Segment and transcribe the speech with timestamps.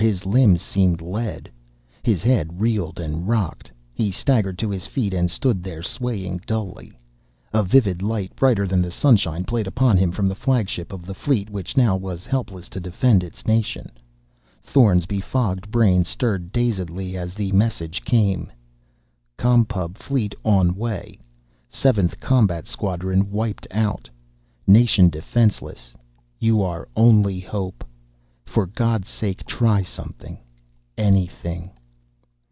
[0.01, 1.47] His limbs seemed lead.
[2.01, 3.71] His head reeled and rocked.
[3.93, 6.91] He staggered to his feet and stood there swaying dully.
[7.53, 11.13] A vivid light, brighter than the sunshine, played upon him from the flagship of the
[11.13, 13.91] fleet which now was helpless to defend its nation.
[14.63, 18.51] Thorn's befogged brain stirred dazedly as the message came.
[19.37, 21.19] "Com Pub fleet on way.
[21.69, 24.09] Seventh Combat Squadron wiped out.
[24.65, 25.93] Nation defenseless.
[26.39, 27.83] You are only hope.
[28.43, 30.37] For God's sake try something.
[30.97, 31.71] Anything."